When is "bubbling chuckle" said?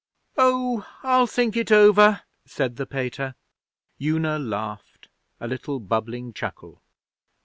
5.79-6.81